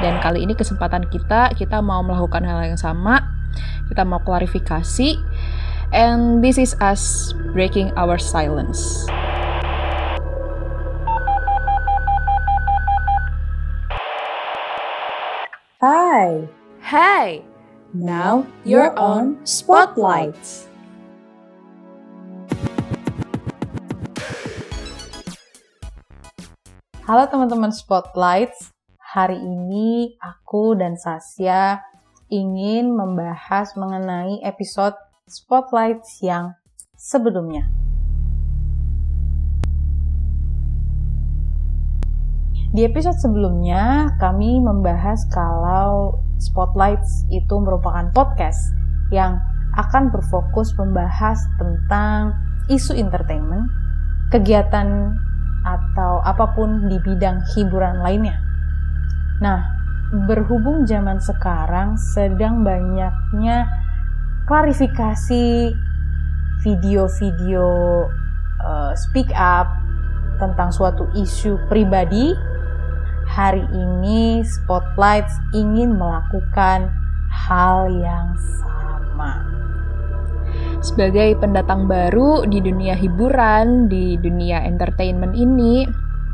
[0.00, 3.20] Dan kali ini kesempatan kita, kita mau melakukan hal yang sama.
[3.92, 5.20] Kita mau klarifikasi.
[5.92, 9.04] And this is us breaking our silence.
[15.84, 16.48] Hi.
[16.80, 17.44] Hey,
[17.90, 20.70] Now you're on Spotlights.
[27.02, 28.70] Halo teman-teman Spotlights.
[29.10, 31.82] Hari ini aku dan Sasya
[32.30, 34.94] ingin membahas mengenai episode
[35.26, 36.54] Spotlights yang
[36.94, 37.66] sebelumnya.
[42.70, 48.62] Di episode sebelumnya, kami membahas kalau Spotlights itu merupakan podcast
[49.10, 49.42] yang
[49.74, 52.38] akan berfokus membahas tentang
[52.70, 53.66] isu entertainment,
[54.30, 55.18] kegiatan
[55.66, 58.49] atau apa pun di bidang hiburan lainnya.
[59.40, 59.64] Nah,
[60.28, 63.64] berhubung zaman sekarang sedang banyaknya
[64.44, 65.72] klarifikasi
[66.60, 67.68] video-video
[68.60, 69.80] uh, speak up
[70.36, 72.36] tentang suatu isu pribadi
[73.24, 76.92] hari ini Spotlight ingin melakukan
[77.32, 79.40] hal yang sama.
[80.84, 85.84] Sebagai pendatang baru di dunia hiburan, di dunia entertainment ini,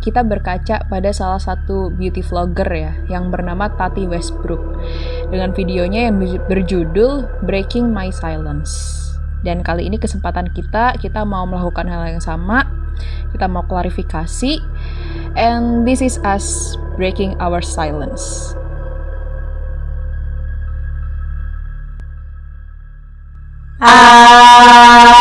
[0.02, 4.80] kita berkaca pada salah satu beauty vlogger ya, yang bernama Tati Westbrook.
[5.28, 9.02] Dengan videonya yang berjudul Breaking My Silence.
[9.42, 12.66] Dan kali ini kesempatan kita, kita mau melakukan hal yang sama.
[13.30, 14.58] Kita mau klarifikasi.
[15.36, 18.56] And this is us breaking our silence.
[24.96, 25.15] Dah.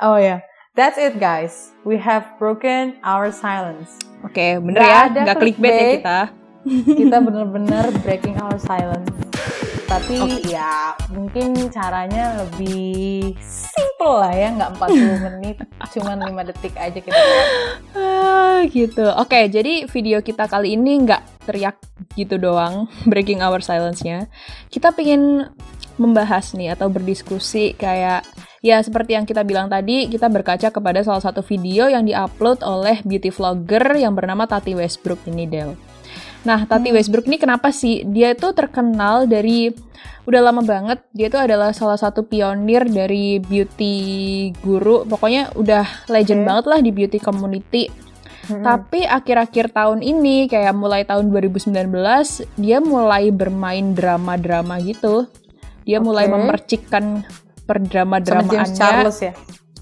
[0.00, 0.38] Oh ya, yeah.
[0.72, 1.76] that's it guys.
[1.84, 4.00] We have broken our silence.
[4.24, 6.20] Oke, okay, bener Gak ya, nggak clickbait ya kita.
[7.04, 9.12] kita bener-bener breaking our silence.
[9.84, 10.56] Tapi okay.
[10.56, 15.56] ya mungkin caranya lebih simple lah ya, nggak 40 menit,
[15.92, 17.20] cuma 5 detik aja kita.
[17.92, 19.04] Ah, gitu.
[19.04, 21.76] Oke, okay, jadi video kita kali ini nggak teriak
[22.16, 24.32] gitu doang, breaking our silence-nya.
[24.72, 25.52] Kita pengen
[26.00, 28.24] membahas nih atau berdiskusi kayak
[28.60, 33.00] ya seperti yang kita bilang tadi kita berkaca kepada salah satu video yang diupload oleh
[33.04, 35.76] beauty vlogger yang bernama Tati Westbrook ini Del.
[36.40, 36.96] Nah, Tati hmm.
[36.96, 38.00] Westbrook ini kenapa sih?
[38.08, 39.68] Dia itu terkenal dari
[40.24, 41.04] udah lama banget.
[41.12, 43.96] Dia itu adalah salah satu pionir dari beauty
[44.64, 45.04] guru.
[45.04, 46.48] Pokoknya udah legend okay.
[46.48, 47.92] banget lah di beauty community.
[48.48, 48.64] Hmm.
[48.64, 51.92] Tapi akhir-akhir tahun ini, kayak mulai tahun 2019,
[52.56, 55.28] dia mulai bermain drama-drama gitu.
[55.84, 56.06] Dia okay.
[56.08, 57.28] mulai memercikkan
[57.70, 58.74] perdrama-dramaannya.
[58.74, 59.32] Charles ya?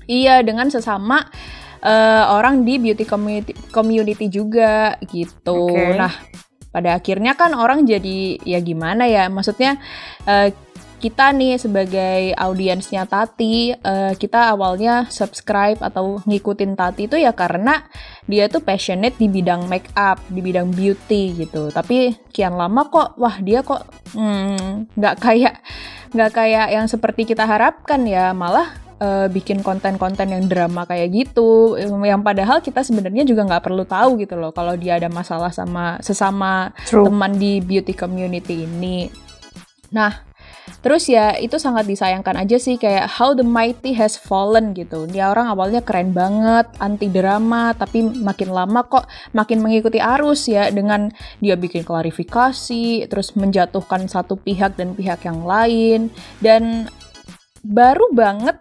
[0.05, 1.25] Iya, dengan sesama
[1.81, 5.73] uh, orang di beauty community, community juga gitu.
[5.73, 5.97] Okay.
[5.97, 6.13] Nah,
[6.69, 9.81] pada akhirnya kan orang jadi ya gimana ya maksudnya
[10.29, 10.53] uh,
[10.99, 17.87] kita nih sebagai audiensnya Tati, uh, kita awalnya subscribe atau ngikutin Tati itu ya karena
[18.27, 21.71] dia tuh passionate di bidang make up, di bidang beauty gitu.
[21.71, 23.87] Tapi kian lama kok, wah dia kok
[24.19, 25.55] hmm, nggak hmm, kayak
[26.13, 31.79] nggak kayak yang seperti kita harapkan ya, malah uh, bikin konten-konten yang drama kayak gitu
[31.79, 35.99] yang padahal kita sebenarnya juga nggak perlu tahu gitu loh kalau dia ada masalah sama
[36.03, 37.07] sesama True.
[37.07, 39.09] teman di beauty community ini
[39.89, 40.28] nah
[40.79, 45.09] Terus ya itu sangat disayangkan aja sih kayak how the mighty has fallen gitu.
[45.11, 50.71] Dia orang awalnya keren banget, anti drama, tapi makin lama kok makin mengikuti arus ya
[50.71, 51.11] dengan
[51.43, 56.87] dia bikin klarifikasi, terus menjatuhkan satu pihak dan pihak yang lain dan
[57.67, 58.57] baru banget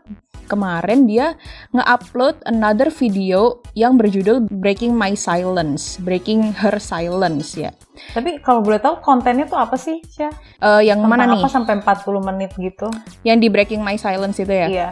[0.48, 1.36] kemarin dia
[1.76, 7.76] nge-upload another video yang berjudul Breaking My Silence, Breaking Her Silence ya.
[8.16, 10.32] Tapi kalau boleh tahu kontennya tuh apa sih, Syah?
[10.64, 11.44] Uh, yang Tentang mana nih?
[11.44, 12.88] Apa sampai 40 menit gitu?
[13.28, 14.68] Yang di Breaking My Silence itu ya?
[14.72, 14.90] Iya.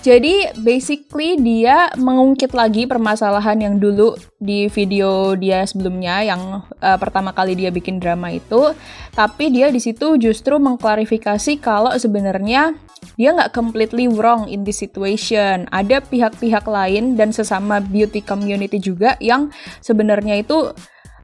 [0.00, 7.36] Jadi basically dia mengungkit lagi permasalahan yang dulu di video dia sebelumnya yang uh, pertama
[7.36, 8.72] kali dia bikin drama itu,
[9.12, 12.72] tapi dia di situ justru mengklarifikasi kalau sebenarnya
[13.20, 15.68] dia nggak completely wrong in this situation.
[15.68, 19.52] Ada pihak-pihak lain dan sesama beauty community juga yang
[19.84, 20.72] sebenarnya itu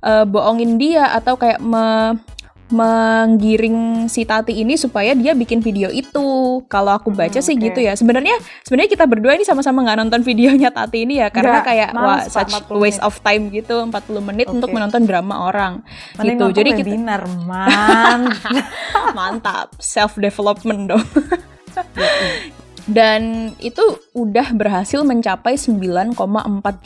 [0.05, 2.21] uh, bohongin dia atau kayak me
[2.67, 6.61] menggiring si Tati ini supaya dia bikin video itu.
[6.67, 7.71] Kalau aku baca hmm, sih okay.
[7.71, 7.95] gitu ya.
[7.95, 8.35] Sebenarnya
[8.67, 12.27] sebenarnya kita berdua ini sama-sama nggak nonton videonya Tati ini ya karena Gak, kayak wah
[12.27, 14.57] such waste of time gitu 40 menit okay.
[14.59, 15.87] untuk menonton drama orang.
[16.19, 16.47] Mending gitu.
[16.59, 18.21] Jadi webinar, kita man.
[19.17, 21.07] mantap self development dong.
[22.87, 23.83] Dan itu
[24.15, 26.15] udah berhasil mencapai 9,4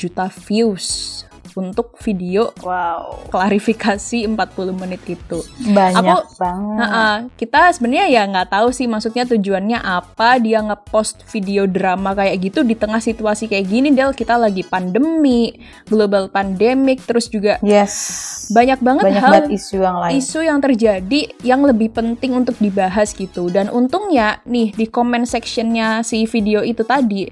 [0.01, 1.20] juta views
[1.57, 4.37] untuk video wow klarifikasi 40
[4.75, 5.39] menit itu.
[5.71, 6.79] Banyak Aku, banget.
[6.81, 12.13] Uh, uh, kita sebenarnya ya nggak tahu sih maksudnya tujuannya apa dia ngepost video drama
[12.13, 15.55] kayak gitu di tengah situasi kayak gini Del kita lagi pandemi,
[15.87, 20.13] global pandemic terus juga yes banyak banget banyak hal banget isu yang lain.
[20.19, 26.03] Isu yang terjadi yang lebih penting untuk dibahas gitu dan untungnya nih di comment sectionnya
[26.03, 27.31] si video itu tadi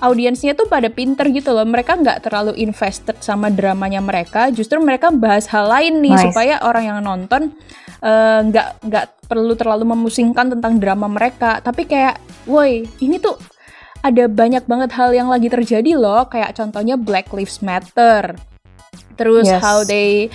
[0.00, 1.64] audiensnya tuh pada pinter gitu loh.
[1.64, 4.52] Mereka nggak terlalu invested sama dramanya mereka.
[4.52, 6.24] Justru mereka bahas hal lain nih nice.
[6.28, 7.54] supaya orang yang nonton
[8.04, 11.58] eh, nggak uh, nggak perlu terlalu memusingkan tentang drama mereka.
[11.64, 13.36] Tapi kayak, woi ini tuh
[14.04, 16.28] ada banyak banget hal yang lagi terjadi loh.
[16.28, 18.36] Kayak contohnya Black Lives Matter.
[19.16, 19.64] Terus yes.
[19.64, 20.28] how they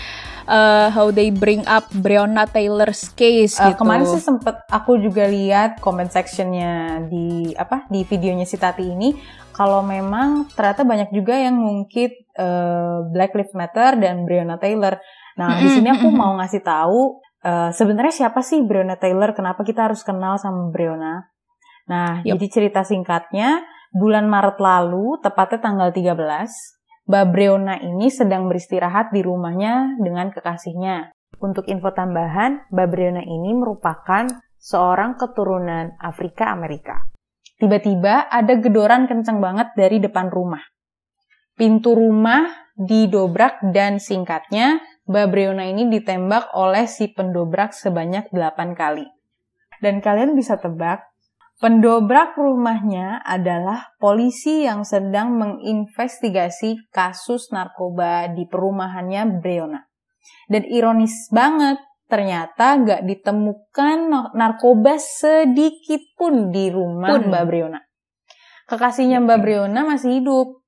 [0.50, 3.86] uh, how they bring up Breonna Taylor's case uh, gitu.
[3.86, 9.16] Kemarin sih sempet aku juga lihat comment sectionnya di apa di videonya si Tati ini
[9.62, 14.98] kalau memang ternyata banyak juga yang ngungkit uh, Black Lives Matter dan Breonna Taylor.
[15.38, 19.38] Nah, di sini aku mau ngasih tahu uh, sebenarnya siapa sih Breonna Taylor?
[19.38, 21.30] Kenapa kita harus kenal sama Breonna?
[21.86, 22.42] Nah, yep.
[22.42, 23.62] jadi cerita singkatnya,
[23.94, 26.10] bulan Maret lalu, tepatnya tanggal 13,
[27.06, 31.14] Mbak Breonna ini sedang beristirahat di rumahnya dengan kekasihnya.
[31.38, 34.26] Untuk info tambahan, Mbak Breonna ini merupakan
[34.58, 37.11] seorang keturunan Afrika Amerika.
[37.62, 40.66] Tiba-tiba ada gedoran kencang banget dari depan rumah.
[41.54, 49.06] Pintu rumah didobrak dan singkatnya Mbak Breona ini ditembak oleh si pendobrak sebanyak 8 kali.
[49.78, 51.06] Dan kalian bisa tebak,
[51.62, 59.86] pendobrak rumahnya adalah polisi yang sedang menginvestigasi kasus narkoba di perumahannya Breona.
[60.50, 61.78] Dan ironis banget,
[62.12, 63.98] ternyata nggak ditemukan
[64.36, 67.32] narkoba sedikit pun di rumah pun.
[67.32, 67.80] Mbak Briona.
[68.68, 70.60] Kekasihnya Mbak Briona masih hidup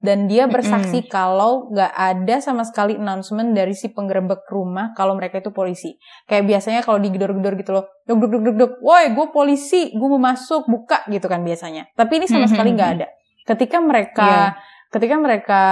[0.00, 1.12] dan dia bersaksi mm -hmm.
[1.12, 5.96] kalau nggak ada sama sekali announcement dari si penggerebek rumah kalau mereka itu polisi.
[6.28, 10.08] Kayak biasanya kalau digedor-gedor gitu loh, duk duk duk duk duk, woi gue polisi, gue
[10.08, 11.88] mau masuk, buka gitu kan biasanya.
[11.96, 12.52] Tapi ini sama mm -hmm.
[12.52, 13.06] sekali nggak ada.
[13.48, 14.50] Ketika mereka yeah.
[14.92, 15.62] ketika mereka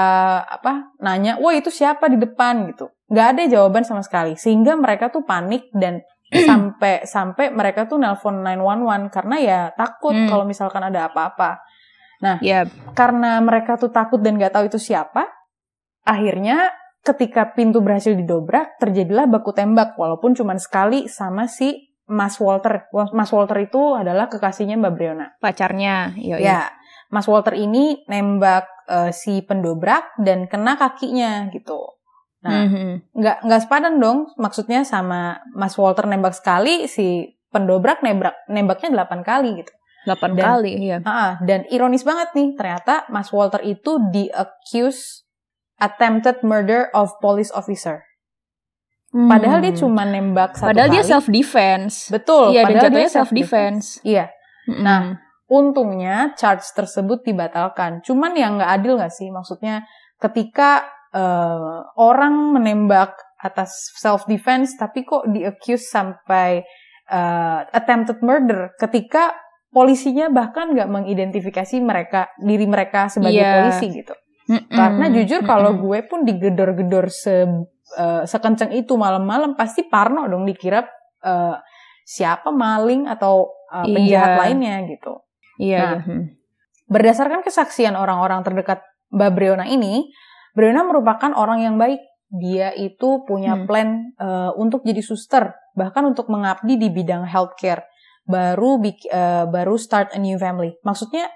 [0.44, 5.08] apa nanya, woi itu siapa di depan gitu nggak ada jawaban sama sekali sehingga mereka
[5.08, 6.04] tuh panik dan
[6.48, 10.28] sampai sampai mereka tuh nelpon 911 karena ya takut hmm.
[10.28, 11.64] kalau misalkan ada apa-apa.
[12.18, 12.68] Nah, yep.
[12.98, 15.30] karena mereka tuh takut dan nggak tahu itu siapa,
[16.02, 16.74] akhirnya
[17.06, 22.90] ketika pintu berhasil didobrak, terjadilah baku tembak walaupun cuma sekali sama si Mas Walter.
[23.14, 25.26] Mas Walter itu adalah kekasihnya Mbak Briona.
[25.38, 26.42] Pacarnya, yoi.
[26.42, 26.68] ya.
[27.08, 31.97] Mas Walter ini nembak uh, si pendobrak dan kena kakinya gitu.
[32.48, 32.90] Nah, mm-hmm.
[33.12, 34.32] nggak nggak sepadan dong.
[34.40, 39.72] Maksudnya sama Mas Walter nembak sekali, si pendobrak nembak nembaknya delapan kali gitu.
[40.08, 40.98] Delapan kali, iya.
[41.04, 45.28] Uh, dan ironis banget nih, ternyata Mas Walter itu di accuse
[45.76, 48.08] attempted murder of police officer.
[49.12, 49.28] Hmm.
[49.28, 50.96] Padahal dia cuma nembak satu Padahal kali.
[51.00, 52.12] dia self defense.
[52.12, 52.52] Betul.
[52.52, 54.00] Iya, padahal dia self defense.
[54.04, 54.32] Iya.
[54.68, 54.80] Hmm.
[54.84, 55.00] Nah,
[55.48, 58.04] untungnya charge tersebut dibatalkan.
[58.04, 59.32] Cuman yang nggak adil nggak sih?
[59.32, 59.88] Maksudnya
[60.20, 60.84] ketika
[61.14, 66.60] uh, orang menembak atas self defense tapi kok di accuse sampai
[67.10, 69.30] uh, attempted murder ketika
[69.70, 73.62] polisinya bahkan nggak mengidentifikasi mereka diri mereka sebagai yeah.
[73.62, 74.14] polisi gitu.
[74.48, 74.74] Mm -mm.
[74.74, 80.88] Karena jujur kalau gue pun digedor-gedor se uh, sekencang itu malam-malam pasti parno dong dikira
[81.20, 81.56] uh,
[82.08, 84.40] siapa maling atau uh, penjahat yeah.
[84.40, 85.12] lainnya gitu.
[85.60, 85.76] Iya.
[85.76, 86.24] Yeah, nah, yeah.
[86.88, 88.80] berdasarkan kesaksian orang-orang terdekat
[89.12, 90.08] Mbak Breona ini,
[90.58, 92.02] Brenda merupakan orang yang baik.
[92.34, 93.64] Dia itu punya hmm.
[93.70, 93.88] plan
[94.18, 97.86] uh, untuk jadi suster, bahkan untuk mengabdi di bidang healthcare.
[98.26, 100.74] Baru uh, baru start a new family.
[100.82, 101.30] Maksudnya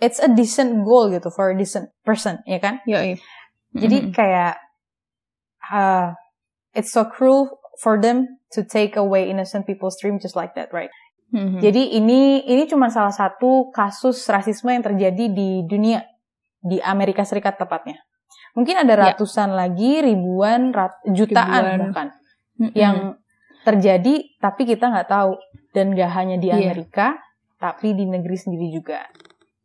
[0.00, 2.80] it's a decent goal gitu for a decent person, ya kan?
[2.88, 3.14] Iya.
[3.14, 3.16] iya.
[3.76, 4.14] Jadi mm-hmm.
[4.16, 4.56] kayak
[5.68, 6.16] uh,
[6.72, 10.90] it's so cruel for them to take away innocent people's dream just like that, right?
[11.30, 11.60] Mm-hmm.
[11.60, 16.02] Jadi ini ini cuma salah satu kasus rasisme yang terjadi di dunia
[16.64, 18.02] di Amerika Serikat tepatnya.
[18.56, 19.00] Mungkin ada ya.
[19.12, 19.56] ratusan ya.
[19.68, 21.78] lagi, ribuan, rat, jutaan ribuan.
[21.92, 22.06] bahkan
[22.56, 22.72] mm-hmm.
[22.72, 22.96] yang
[23.68, 25.36] terjadi tapi kita nggak tahu
[25.76, 26.56] dan gak hanya di iya.
[26.72, 27.60] Amerika yeah.
[27.60, 29.04] tapi di negeri sendiri juga.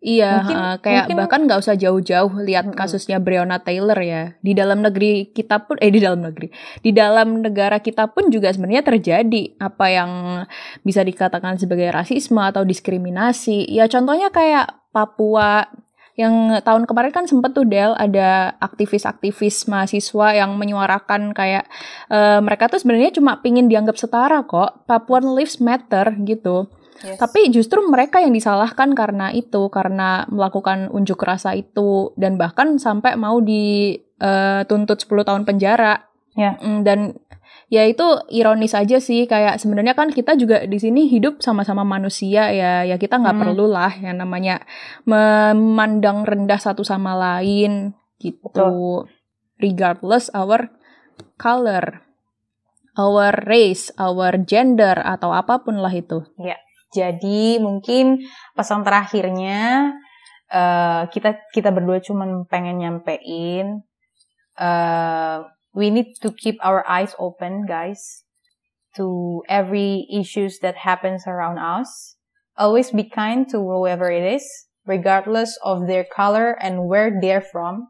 [0.02, 4.34] Iya, mungkin, uh, kayak mungkin, bahkan nggak usah jauh-jauh lihat kasusnya Breonna Taylor ya.
[4.42, 6.50] Di dalam negeri kita pun, eh di dalam negeri,
[6.82, 10.12] di dalam negara kita pun juga sebenarnya terjadi apa yang
[10.82, 13.70] bisa dikatakan sebagai rasisme atau diskriminasi.
[13.70, 15.70] Ya contohnya kayak Papua
[16.20, 21.66] yang tahun kemarin kan sempet tuh Del ada aktivis-aktivis mahasiswa yang menyuarakan kayak
[22.12, 24.84] uh, mereka tuh sebenarnya cuma pingin dianggap setara kok.
[24.86, 26.68] Papuan Lives Matter gitu
[27.02, 27.18] Yes.
[27.18, 33.18] Tapi justru mereka yang disalahkan karena itu, karena melakukan unjuk rasa itu dan bahkan sampai
[33.18, 36.06] mau dituntut uh, 10 tahun penjara.
[36.38, 36.62] Yeah.
[36.62, 37.00] Mm, dan
[37.72, 42.52] ya itu ironis aja sih kayak sebenarnya kan kita juga di sini hidup sama-sama manusia
[42.52, 43.44] ya ya kita nggak hmm.
[43.48, 44.60] perlu lah yang namanya
[45.08, 49.08] memandang rendah satu sama lain gitu Betul.
[49.64, 50.68] regardless our
[51.40, 52.04] color
[53.00, 56.60] our race our gender atau apa pun lah itu ya
[56.92, 58.20] jadi mungkin
[58.52, 59.96] pesan terakhirnya
[60.52, 63.88] uh, kita kita berdua cuma pengen nyampein
[64.60, 68.24] uh, we need to keep our eyes open guys
[68.96, 72.16] to every issues that happens around us.
[72.58, 74.46] Always be kind to whoever it is,
[74.86, 77.88] regardless of their color and where they're from.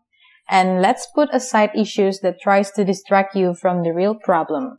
[0.47, 4.77] And let's put aside issues that tries to distract you from the real problem.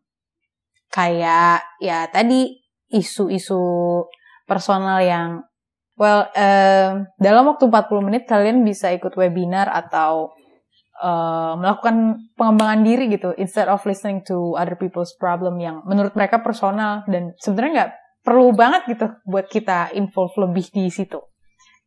[0.93, 2.61] Kayak ya tadi
[2.93, 4.05] isu-isu
[4.45, 5.41] personal yang
[5.97, 10.37] well uh, dalam waktu 40 menit kalian bisa ikut webinar atau
[11.01, 16.43] uh, melakukan pengembangan diri gitu instead of listening to other people's problem yang menurut mereka
[16.43, 21.19] personal dan sebenarnya nggak perlu banget gitu buat kita involve lebih di situ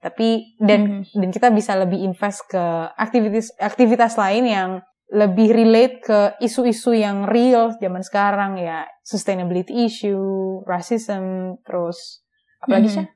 [0.06, 1.18] tapi dan mm-hmm.
[1.18, 4.72] dan kita bisa lebih invest ke aktivitas aktivitas lain yang
[5.10, 12.26] lebih relate ke isu-isu yang real zaman sekarang ya sustainability issue, racism, terus
[12.62, 13.08] apalagi mm -hmm.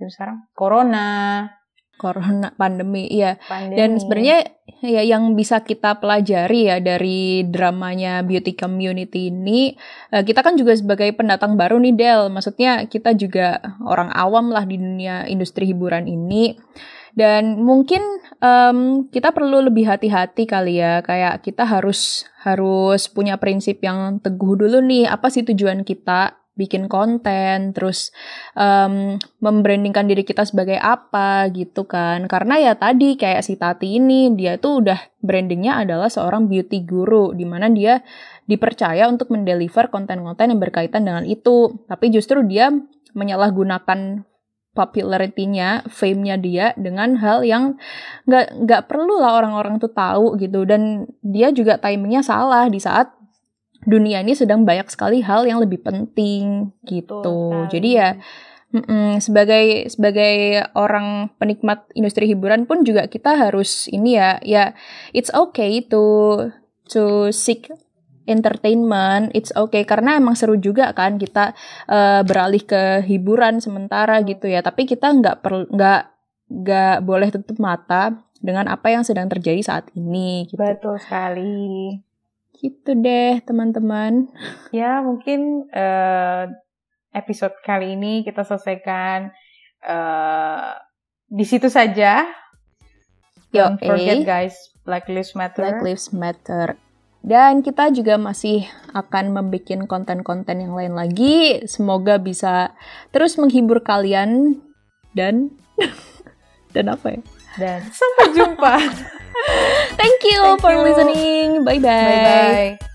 [0.00, 1.46] sih sekarang corona
[2.00, 3.36] corona pandemi iya.
[3.44, 3.76] Pandemi.
[3.76, 4.38] dan sebenarnya
[4.80, 9.76] ya yang bisa kita pelajari ya dari dramanya beauty community ini
[10.08, 12.32] eh, kita kan juga sebagai pendatang baru nih Del.
[12.32, 16.56] Maksudnya kita juga orang awam lah di dunia industri hiburan ini.
[17.10, 18.00] Dan mungkin
[18.38, 21.02] um, kita perlu lebih hati-hati kali ya.
[21.02, 25.10] Kayak kita harus harus punya prinsip yang teguh dulu nih.
[25.10, 28.12] Apa sih tujuan kita bikin konten, terus
[28.52, 32.28] um, membrandingkan diri kita sebagai apa gitu kan.
[32.28, 37.32] Karena ya tadi kayak si Tati ini, dia tuh udah brandingnya adalah seorang beauty guru,
[37.32, 38.04] di mana dia
[38.44, 41.80] dipercaya untuk mendeliver konten-konten yang berkaitan dengan itu.
[41.88, 42.68] Tapi justru dia
[43.16, 44.28] menyalahgunakan
[44.70, 47.74] popularity-nya, fame-nya dia dengan hal yang
[48.24, 53.19] nggak nggak perlu lah orang-orang tuh tahu gitu dan dia juga timingnya salah di saat
[53.84, 57.24] dunia ini sedang banyak sekali hal yang lebih penting gitu.
[57.24, 58.16] Betul, Jadi ya
[58.70, 64.78] Mm-mm, sebagai sebagai orang penikmat industri hiburan pun juga kita harus ini ya ya
[65.10, 66.38] it's okay to
[66.86, 67.66] to seek
[68.30, 71.50] entertainment it's okay karena emang seru juga kan kita
[71.90, 76.02] uh, beralih ke hiburan sementara gitu ya tapi kita nggak perlu nggak
[76.50, 80.62] nggak boleh tutup mata dengan apa yang sedang terjadi saat ini gitu.
[80.62, 81.98] betul sekali
[82.60, 84.28] Gitu deh teman-teman.
[84.68, 86.44] Ya mungkin uh,
[87.16, 89.32] episode kali ini kita selesaikan
[89.88, 90.76] uh,
[91.24, 92.28] di situ saja.
[93.50, 95.64] Don't forget guys, Black Lives Matter.
[95.64, 96.76] Black Lives Matter.
[97.20, 98.64] Dan kita juga masih
[98.96, 101.60] akan membuat konten-konten yang lain lagi.
[101.68, 102.72] Semoga bisa
[103.12, 104.60] terus menghibur kalian
[105.12, 105.52] dan
[106.74, 107.20] dan apa ya?
[107.58, 108.74] Dan sampai jumpa.
[109.96, 110.82] Thank you Thank for you.
[110.82, 111.64] listening.
[111.64, 111.88] Bye bye.
[112.04, 112.89] Bye bye.